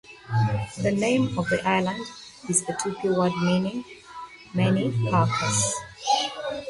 The 0.81 0.91
name 0.91 1.37
of 1.37 1.47
the 1.51 1.61
island 1.63 2.03
is 2.49 2.63
a 2.63 2.73
Tupi 2.73 3.15
word 3.15 3.33
meaning 3.45 3.85
"many 4.51 4.89
pacas". 5.11 5.71